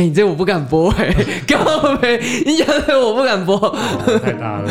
[0.00, 1.14] 哎、你这我不敢播哎、
[1.46, 3.54] 根本没，你讲的我不敢播。
[3.54, 3.76] 哦
[4.24, 4.70] 太大了。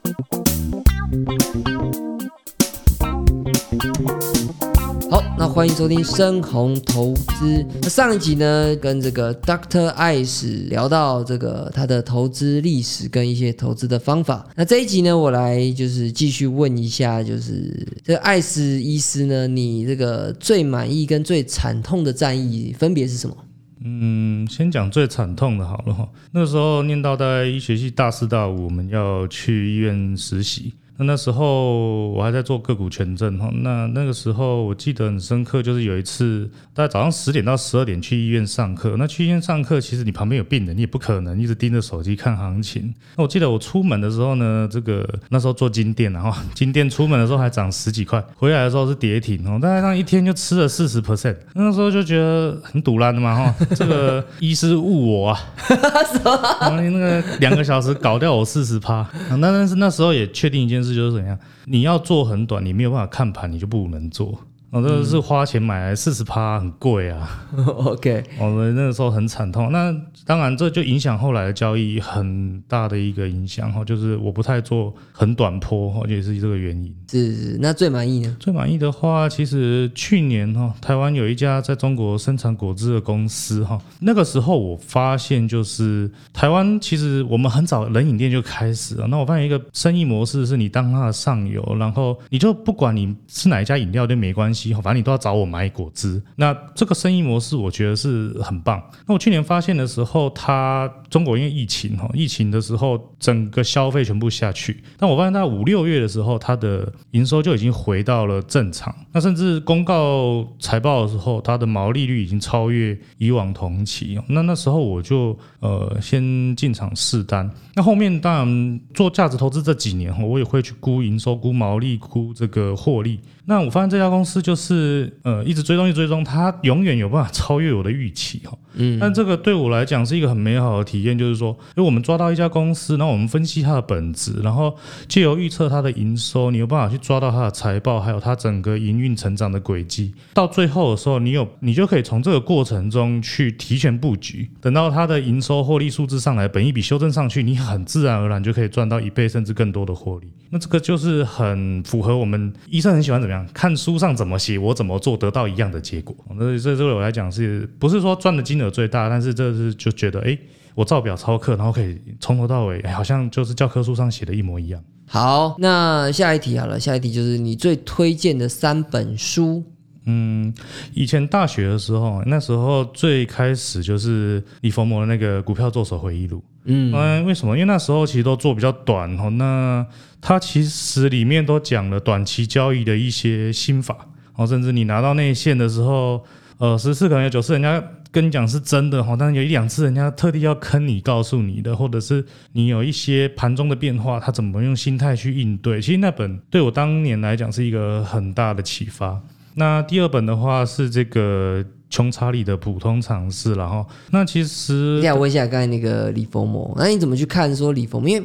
[5.58, 7.66] 欢迎收听深红投资。
[7.82, 14.48] 那上一集呢，跟这个 Doctor Ice 聊到这个他的投资历史跟一些投资的方法。
[14.56, 23.36] 那这一集呢，我来就是继续问一下，就是这个 Ice 医师呢，你这个最满意跟最惨痛的战役分别是什么？
[23.84, 26.08] 嗯，先讲最惨痛的好了哈。
[26.34, 30.74] 那时候念到大概医学系大四大五，我们要去医院实习。
[30.98, 33.50] 那那时候我还在做个股权证哈。
[33.54, 38.96] 那那个时候我记得很深刻，就是有一次大概早上十点到十二点去医院上课。
[38.98, 42.94] 那去医院上课，其实你旁边有病人，你也不可能一直盯着手机看行情。
[43.16, 51.38] 那我记得我出门的时候呢，这个那时候做金店，然后金店出门的时候还涨十几块，回来的时候是跌停哦，大概上一天就吃了四十 percent。
[51.54, 55.40] 那时候就觉得很堵烂的嘛哈，这个 医师误我啊，
[56.62, 58.96] 然后那个两个小时搞掉我四十趴。
[58.98, 64.40] 啊那但是那时候也确定一件事，就是怎样，你要做很短，你没有办法看盘，你就不能做。
[64.70, 67.48] 哦，这个是花钱买来四十趴，很贵啊。
[67.56, 69.72] OK，我们那个时候很惨痛。
[69.72, 76.94] 那当然，这就影响后来的交易很大的一个影响哈，就是我不太做很短坡哈，也是这个原因。
[77.10, 77.58] 是是。
[77.62, 78.36] 那最满意呢？
[78.42, 89.08] 最满意的话，其实去年哈，台湾有一家在中国生产果汁的公司哈，那个时候我发现就是台湾其实我们很早冷饮店就开始了。
[89.08, 96.22] 那我发现一个生意模式是你当它的上游，然后你就不管你是哪一家饮料店没关系，反正你都要找我买果汁。
[96.36, 98.82] 那这个生意模式我觉得是很棒。
[99.06, 108.94] 那我去年发现的时候，他中国因为疫情哈，疫情的时候整个消费全部下去，但我发现它五六月的时候，它的营收就已经回到了正常。
[109.12, 114.20] 那甚至公告财报的时候，它的毛利率已经超越以往同期。
[114.28, 117.50] 那那时候我就呃先进场试单。
[117.76, 123.20] 那后面当然做价值投资这几年哈，我也会去估营收、估毛利、估这个获利。
[123.46, 128.58] 那我发现这家公司就是呃一直追踪、一直追踪，它永远有办法超越我的预期哈。
[128.74, 134.76] 嗯，但这个对我来讲是一个很美好的体体验，就是说，因为我们抓到一家公司，然后我们分析它的本质，然后
[135.08, 140.14] 借由预测它的营收，你有办法去抓到它的财报，还有它整个营运成长的轨迹。
[140.34, 150.28] 到最后的时候，你有你就可以从这个过程中去提前布局，等到它的营收获利数字上来，本一笔修正上去，你很自然而然就可以赚到一倍甚至更多的获利。
[150.50, 156.16] 那这个就是很符合我们医生很喜欢怎么样看书上怎么写，我怎么做得到一样的结果。
[156.36, 159.10] 那这这对我来讲是不是说赚的金额最大？
[159.10, 160.28] 但是这是就觉得哎。
[160.28, 160.40] 诶
[160.78, 164.80] 我照表抄课，然后可以从头到尾，哎好像就是教科书上写的一模一样。
[165.08, 169.64] 好，那下一题好了，下一题就是你最推荐的三本书。
[170.06, 170.54] 嗯
[170.94, 176.44] 以前大学的时候，那时候最开始就是李佛摩的那个股票作手回忆录。
[176.66, 177.56] 嗯，为什么？
[177.56, 179.84] 因为那时候其实都做比较短哦，那
[180.22, 183.98] 它其实里面都讲了短期交易的一些心法
[184.36, 186.24] 哦，甚至你拿到内线的时候，
[186.60, 195.82] 呃，十次可能有九次人家跟你讲是真的哈，但是有一两次人家特地要坑你，告诉你的，或者是你有一些盘中的变化，他怎么用心态去应对。
[195.82, 199.20] 其实那本对我当年来讲是一个很大的启发。
[199.56, 208.00] 那第二本的话是这个穷查理的普通常识，然后那其实想问一下刚才那个李佛摩，那你怎么去看说李佛？
[208.08, 208.24] 因为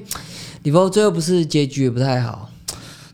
[0.65, 2.51] 李佛最后不是结局也不太好，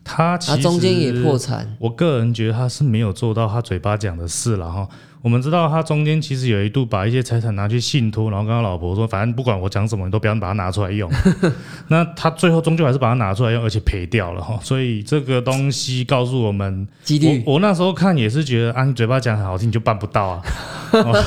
[0.08, 1.76] 他他其实中间也破产。
[1.78, 4.88] 我个人觉得他是没有做到他嘴巴讲的事了哈。
[5.20, 11.10] 我们知道他中间其实有一度把一些财产拿去信托，然后跟他老婆说，反正不管我讲什么，你都不要把它拿出来用。
[11.88, 14.58] 那他最后终究还是把它拿出来用，而且赔掉了哈。
[14.62, 16.86] 所以这个东西告诉我们，
[17.44, 20.42] 我我那时候看也是觉得啊，你嘴巴讲很好听，你就办不到啊。
[20.94, 21.24] 哦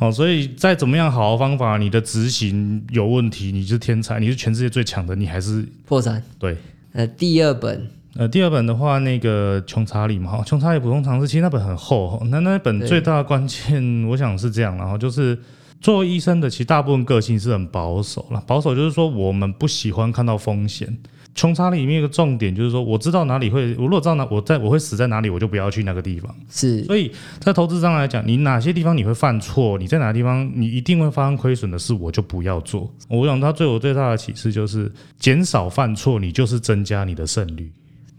[0.00, 6.22] 哦，所以再怎么样好的方法，你的执行有问题，你是天才，你是全世界最强的，你还是破产。
[6.38, 6.56] 对。
[6.94, 7.86] 呃，第二本
[8.18, 13.80] 呃，第二本的话，那个穷查理嘛，哈，穷查理普通常识，其实那本很厚，哈那那本最大的关键，
[14.10, 15.38] 我想是这样，然后就是
[15.80, 20.98] 做医生的，其实大部分个性是很保守了，保守就是说我们不喜欢看到风险。
[21.36, 26.34] 穷查理里面一个重点就是说，我知道哪里会，我如果知道哪我在我会死在哪里，我就不要去那个地方。
[26.50, 32.92] 是所以在投资上来讲，你哪些地方你会犯错，你在哪个地方你一定会发生亏损的事，我就不要做。
[33.06, 37.70] 我想他对我最大的启示就是减少犯错，你就是增加你的胜率。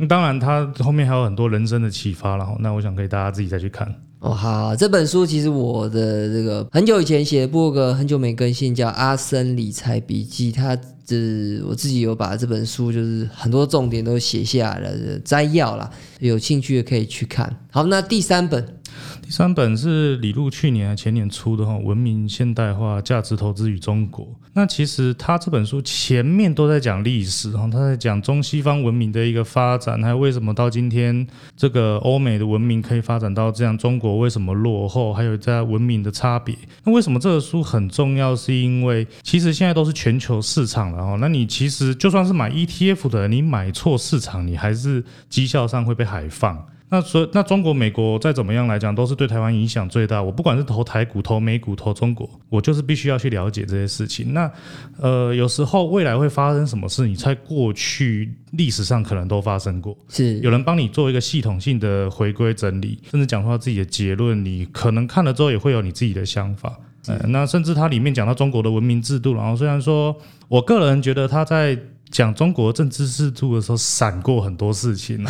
[0.01, 2.56] 那当然，他后面还有很多人生的启发然后。
[2.62, 3.94] 那我想可以大家自己再去看。
[4.19, 10.74] 哦，好，这本书其实我的这个很久以前写的博客很久没更新，叫《阿森理财笔记》，它
[11.06, 17.54] 这我自己有把这本书就是很多重点都写下来了，摘要啦，有兴趣的可以去看。
[17.69, 18.79] 好，那第三本
[19.21, 24.25] 第三本是李路去年前年出的哈，《文明现代化价值投资与中国》。
[24.53, 31.25] 那其实他这本书前面都在讲历史哈，他在讲中西方文明的一个发展，还有为什么到今天
[31.56, 36.56] 这个欧美的文明可以发展到这样，中国为什么落后，还有在文明的差别。
[36.83, 38.36] 那为什么这个书很重要？
[38.36, 46.65] 是因为其实现在都是全球市场了哈，那你其实就算是买 ETF 的，你买错市场，你还是绩效上会被海放。
[46.91, 50.24] 那所以那中国、美国再怎么样来讲，都是对台湾影响最大。
[50.24, 54.33] 我不管是投台股、投美股、投中国，我就是必须要去了解这些事情。
[54.33, 54.51] 那
[55.00, 59.95] 呃，有时候未来会发生什么事，你在过去历史上可能都发生过。
[60.07, 66.75] 是有人帮你做一个系统性的回归整理，甚至讲出他自己的结论，你可能看了之后也会有你自己的想法。
[67.07, 70.15] 呃，那甚至它里面讲到中国的文明制度，然后虽然说
[70.47, 71.77] 我个人觉得它在。
[72.12, 75.24] 讲中国政治制度的时候，闪过很多事情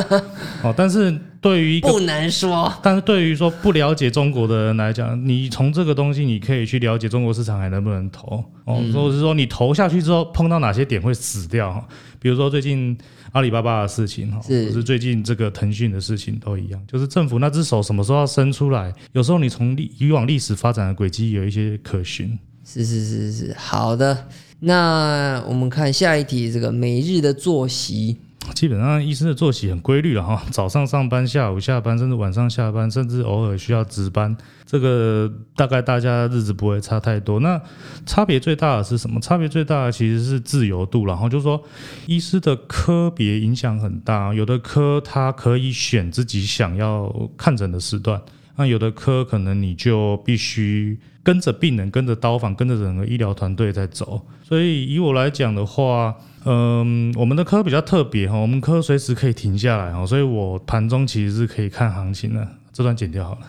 [0.64, 8.42] 哦，但是对于一个不能说，但是对于说不了解中国的人来讲，你从这个东西你可以去了解中国市场还能不能投？
[8.64, 11.70] 哦，或者是说你投下去之后碰到哪些点会死掉？
[11.70, 11.86] 哈，
[12.18, 12.96] 比如说最近
[13.32, 22.38] 阿里巴巴的事情哈，或者是最近这个腾讯的事情都一样，就是政府那只手什么时候要伸出来，有时候你从历以往历史发展的轨迹有一些可循。
[22.66, 24.26] 是是是是，好的。
[24.60, 28.16] 那我们看下一题，这个每日的作息，
[28.54, 34.34] 基本上医生的作息很规律了哈，早上上班，下午下班，甚至晚上下班，甚至偶尔需要值班，
[34.64, 37.40] 这个大概大家日子不会差太多。
[37.40, 37.60] 那
[38.06, 39.20] 差别最大的是什么？
[39.20, 41.62] 差别最大的其实是自由度，然后就是说，
[42.06, 48.20] 医师的科别影响很大，有的科他可以选自己想要看诊的时段。
[48.56, 54.20] 那有的科可能你就必须跟着病人、跟着刀房、跟着整个医疗团队在走。
[54.44, 62.46] 所以以我来讲的话，嗯，我们的科比较特别哈，我们科随时可以停下来哈，所以我盘中其实是可以看行情的。
[62.72, 63.46] 这段剪掉好了，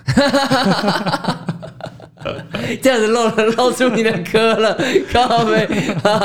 [2.81, 4.77] 这样子露了露出你的科了，
[5.11, 5.67] 靠背。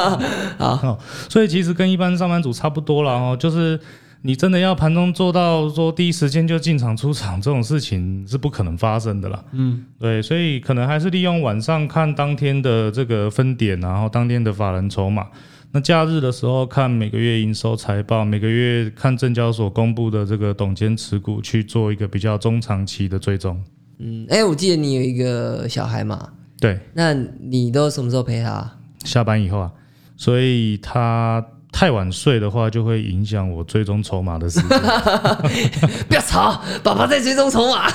[0.59, 0.99] 好，
[1.29, 3.81] 所以其实跟一般上班族差不多了哦，就是。
[4.23, 9.43] 你真的要盘中做到说第一时间就进场出场这种事情是不可能发生的啦。
[9.53, 15.27] 嗯，对，所以可能还是利用晚上看当天的这个分点，然后当天的法人筹码。
[15.73, 23.59] 那假日的时候看每个月营收财报，每个月看证交所公布的这个董监持股去做一个比较中长期的追踪。
[24.01, 26.29] 嗯，哎，我记得你有一个小孩嘛？
[26.61, 28.71] 对，那你都什么时候陪他？
[29.05, 29.73] 下班以后啊，
[30.17, 31.43] 所以他。
[31.73, 34.69] 太晚睡的话，就会影响我追踪筹码的时间。
[36.09, 37.91] 不要吵，爸爸在追踪筹码，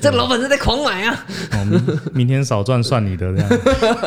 [0.00, 1.24] 这老板正在狂买啊！
[1.68, 3.48] 明明天少赚算你的这样。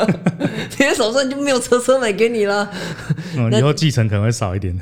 [0.48, 2.68] 明天少赚就没有车车买给你了。
[3.36, 4.76] 嗯，以后继承可能会少一点。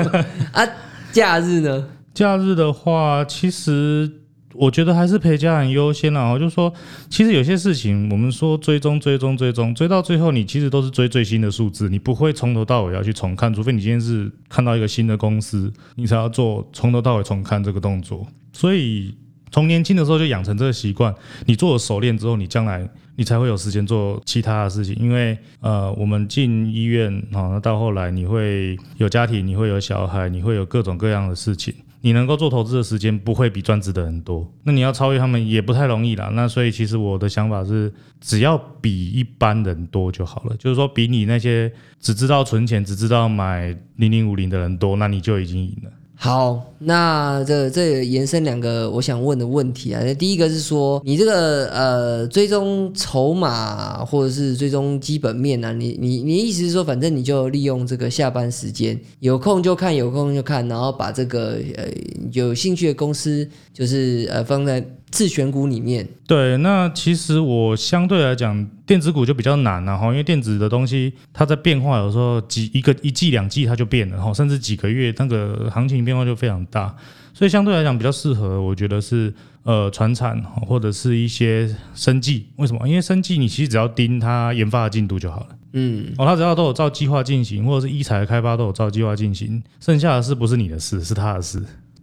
[0.52, 0.66] 啊，
[1.10, 1.84] 假日呢？
[2.14, 4.19] 假日的话，其实。
[4.60, 6.30] 我觉得还是陪家人优先啦。
[6.30, 6.70] 我就说，
[7.08, 18.26] 其实有些事情，我们说追踪、追踪、追踪，追到最后，你其实都是追最新的数字，你不会从头到尾要去重看，除非你今天是看到一个新的公司，你才要做从头到尾重看这个动作。
[18.52, 19.14] 所以
[19.50, 21.14] 从年轻的时候就养成这个习惯，
[21.46, 22.86] 你做了熟练之后，你将来
[23.16, 24.94] 你才会有时间做其他的事情。
[25.00, 31.72] 因为呃，我们进医院啊，那到后来你会有家庭，你会有小孩，你会有各种各样的事情。
[32.02, 36.30] 你能够做投资的时间不会比专职的人多，那你要超越他们也不太容易啦。
[36.32, 40.56] 那所以其实我的想法是，只要比一般人多就好了。
[40.56, 45.90] 就是说，比你那些只知道存钱、只知道买零零五零的人多，那你就已经赢了。
[46.22, 50.02] 好，那这这延伸两个我想问的问题啊。
[50.04, 55.72] 那第一个是说，你这个呃追踪筹码或者是追踪基本面呢？
[55.72, 61.88] 你你你意思是说，反正你就利用这个下班时间，有空就看，有空就看，然后把这个呃
[62.32, 64.86] 有兴趣的公司，就是呃放在。
[65.10, 76.94] 自选股里面，对，那其实我相对来讲，电子股就比较难了哈，因为电子的东西它在变化，有时候几一个一季两季它就变了哈，甚至几个月那个行情变化就非常大，
[77.34, 82.88] 所以相对来讲比较适合，我觉得是呃船产或者是一些生技，为什么？
[82.88, 91.60] 因为生技你其实只要盯它研发的进度就好了，嗯，哦，它只要都有照计划进行，或者是医材的开发都有照计划进行，剩下的事不是你的事，是他的事。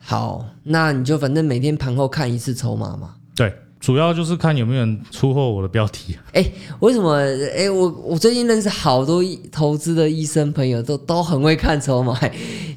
[0.10, 3.16] 好，那你就反正每天盘后看一次筹码嘛。
[3.36, 6.18] 对，主要就是看有没有人出货我的标题。
[6.32, 6.46] 哎
[6.80, 7.18] 为什么？
[7.54, 9.22] 哎，我我最近认识好多
[9.52, 12.18] 投资的医生朋友，都都很会看筹码。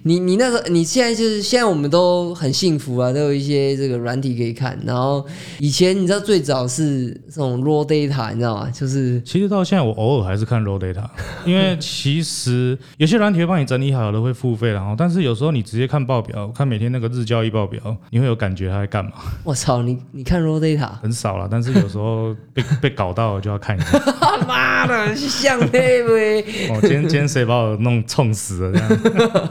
[0.03, 4.79] 你你那个你现在就是现在我们都很幸福啊，都有一些这个软体可以看。
[4.85, 5.25] 然后
[5.59, 8.71] 以前你知道最早是这种 raw data，你知道吗？
[8.73, 11.05] 就是其实到现在我偶尔还是看 raw data，
[11.45, 19.13] 因为 其实有些软体会帮你整理好了会付费，然后但是有时候你直接看报表，看每天那个日交易报表，你会有感觉他在干嘛。
[19.45, 24.01] 我操，你你看 raw data，很少了，但是有时候被 被搞到了就要看一下。
[24.49, 26.41] 妈的，像那呗。
[26.71, 29.51] 哦，今天今天谁把我弄冲死了这样？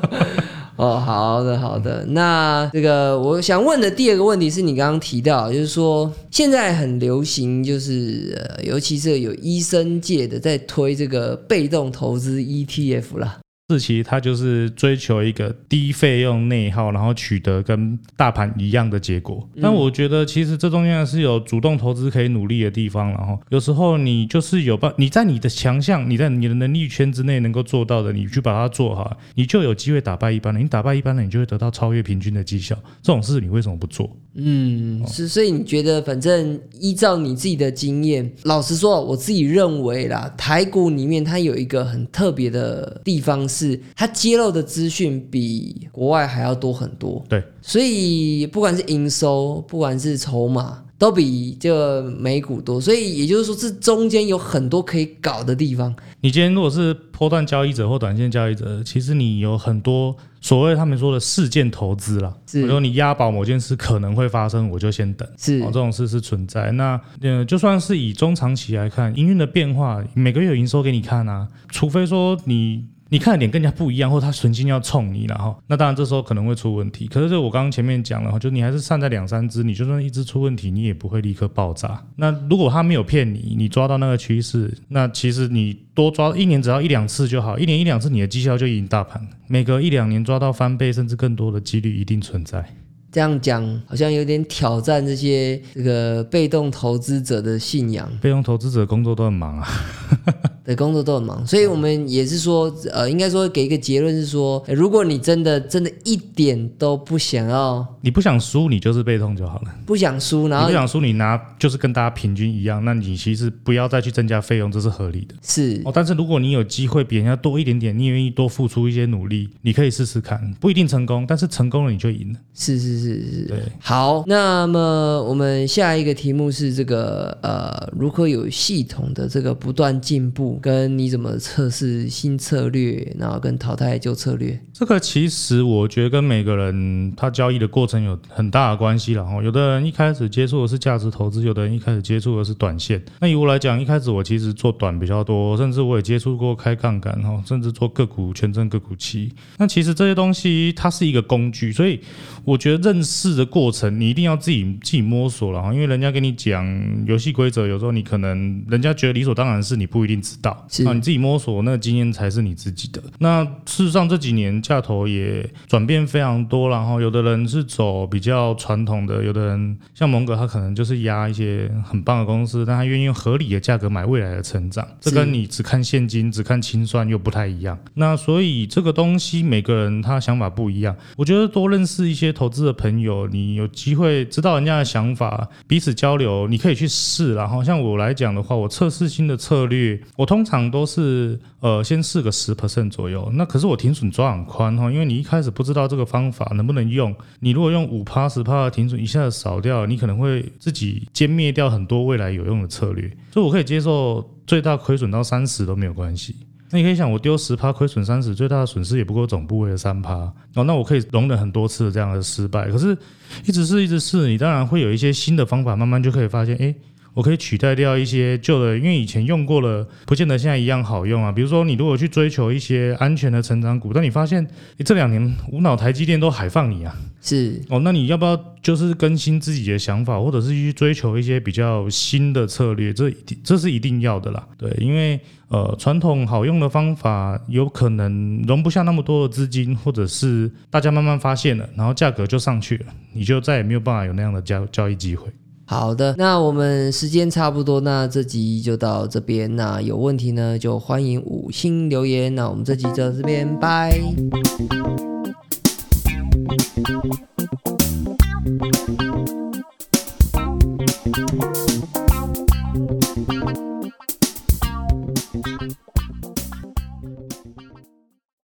[0.79, 13.39] 哦，好的好的，那这个我想问的第二个问题是你刚刚提到，就是说现在很流行，就是呃，尤其是有医生界的在推这个被动投资 ETF 啦。
[13.69, 19.47] 四期它就是追求一个低费用内耗，然后取得跟大盘一样的结果。
[19.61, 30.63] 但我觉得其实这中间是有主动投资可以努力的地方，然后有时候你就是有办，你在你的强项，你在你的能力圈之内能够做到的，你去把它做好，你就有机会打败一般人。
[30.63, 32.75] 你打败一般人，你就会得到超越平均的绩效。
[33.03, 34.09] 这种事你为什么不做？
[34.36, 47.25] 嗯，是，所以你觉得，反正依照你自己的经验，老实说，我自己认为啦，台股里面它有一个很特别的地方，是它揭露的资讯比国外还要多很多。
[47.27, 52.81] 对，所以不管是营收，不管是筹码，都比这美股多。
[52.81, 55.95] 所以也就是说，这中间有很多可以搞的地方。
[56.21, 62.33] 你今天如果是波段交易者或短线交易者，其实你有很多所谓他们说的事件投资啦。
[62.51, 65.29] 比如说你押宝某件事可能会发生，我就先等。
[65.38, 66.71] 是哦，这种事是存在。
[66.71, 72.85] 那呃，就算是以中长期来看，营运的变化，每个月有营收给你看啊，除非说你。
[73.09, 77.07] 你看的脸更加不一样，或他存心要冲你，然后那当然这时候可能会出问题。
[77.07, 82.01] 可是就我刚刚前面讲了哈，就你还是善待两三只，你就算一只出问题，你也不会立刻爆炸。
[82.15, 89.27] 那如果他没有骗你，你抓到那个趋势，那其实你多抓一年只要一两次就好，一年一两次你的绩效就赢大盘。
[89.47, 92.63] 每隔一两年抓到翻倍甚至更多的几率一定存在。
[93.11, 98.09] 这样讲好像有点挑战这些这个被动投资者的信仰。
[98.21, 99.67] 被动投资者工作都很忙啊。
[100.69, 109.75] 的工作都很忙，所以我们也是说，呃，应该说给一个结论是说，如果你真的真的一点都不想要，你不想输，你就是被动就好了。
[109.87, 115.33] 不想输，然后你不想输，你拿就是跟大家平均一样，那你其实不要再去增加费用，这是合理的。
[115.41, 122.39] 是哦，但是如果你有机会比人家多一点点，你愿意多付出一些努力，你可以试试看，不一定成功，但是成功了你就赢了。
[122.53, 123.57] 是是是是，对。
[123.79, 134.59] 好，那么我们下一个题目是这个呃，如何有系统的这个不断进步，跟你怎么测试新策略，然后跟淘汰旧策略。
[134.73, 139.41] 这个其实我觉得跟每个人他交易的过程有很大的关系了哈。
[139.41, 143.01] 有的人一开始接触的是价值投资，有的人一开始接触的是短线。
[143.19, 149.31] 那以我来讲，一开始我其实做短比较多，甚至我也接触过开杠杆哈，甚至做个股权证个股期。
[149.57, 151.99] 那其实这些东西它是一个工具，所以
[152.45, 155.72] 我觉得认识的过程你一定要自己自己摸索了哈。
[155.72, 156.65] 因为人家跟你讲
[157.05, 160.51] 游戏规则，有时候你可能人家觉得理所当然是你不一定知道，
[160.86, 163.01] 啊，你自己摸索那个经验才是你自己的。
[163.19, 177.77] 那事实上这几年价头也转变非常多，然后有的人是走比较传统的，有的人像蒙哥他可能就是压一些很棒的公司，但他愿意用合理的价格买未来的成长，这跟你只看现金只看清算又不太一样。
[177.93, 187.36] 那所以这个东西每个人他想法不一样，我觉得多认识一些投资的朋友，你有机会知道人家的想法，彼此交流，你可以去试。
[187.36, 193.29] 然后像我来讲的话，我测试新的策略，我通常都是呃先试个十 percent 左右。
[193.33, 203.12] 那可是我停损抓很宽哈，因为你一开始不知道这个方法能不能用，你如果用五趴十趴的停损一下子扫掉，你可能会自己歼灭掉很多未来有用的策略。
[203.33, 206.36] 所以我可以接受最大亏损到三十都没有关系。
[206.71, 210.13] 那你可以想，我丢十趴亏损三十，最大的损失也不过总部位的三趴
[210.55, 212.69] 哦，那我可以容忍很多次这样的失败。
[212.69, 212.97] 可是
[213.45, 216.73] 一直试一直试，你当然会有一些新的方法，慢慢就可以发现，哎。
[217.19, 221.29] 我可以取代掉一些旧的，因为以前用过了，不见得现在一样好用啊。
[221.29, 224.41] 比如说，你如果去追求一些安全的成长股，但你发现
[224.77, 232.93] 你这两年无脑台积电都海放你啊，是哦，那你要不要就是更新自己的想法，或者是去追求一些比较新的策略？
[232.93, 233.11] 这
[233.43, 234.47] 这是一定要的啦。
[234.57, 245.27] 对，因为呃，传统好用的方法有可能容不下那么多的资金，或者是大家慢慢发现了，然后价格就上去了，你就再也没有办法有那样的交交易机会。
[245.69, 249.55] 好的，那我们时间差不多，那这集就到这边。
[249.55, 252.33] 那有问题呢，就欢迎五星留言。
[252.33, 254.01] 那我们这集就到这边，拜。